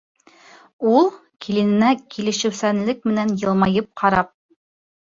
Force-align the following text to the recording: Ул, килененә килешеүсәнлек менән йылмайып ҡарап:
Ул, 0.91 1.11
килененә 1.47 1.91
килешеүсәнлек 2.17 3.07
менән 3.13 3.39
йылмайып 3.39 3.95
ҡарап: 4.05 4.35